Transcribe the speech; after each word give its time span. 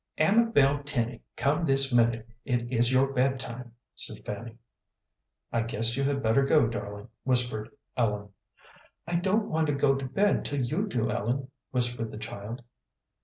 "Amabel 0.17 0.81
Tenny, 0.83 1.21
come 1.35 1.63
this 1.63 1.93
minute. 1.93 2.27
It 2.43 2.71
is 2.71 2.91
your 2.91 3.13
bed 3.13 3.39
time," 3.39 3.73
said 3.93 4.25
Fanny. 4.25 4.57
"I 5.53 5.61
guess 5.61 5.95
you 5.95 6.03
had 6.03 6.23
better 6.23 6.43
go, 6.43 6.67
darling," 6.67 7.09
whispered 7.23 7.69
Ellen. 7.95 8.29
"I 9.07 9.19
don't 9.19 9.47
want 9.47 9.67
to 9.67 9.75
go 9.75 9.93
to 9.93 10.05
bed 10.07 10.43
till 10.43 10.59
you 10.61 10.87
do, 10.87 11.11
Ellen," 11.11 11.51
whispered 11.71 12.09
the 12.09 12.17
child. 12.17 12.63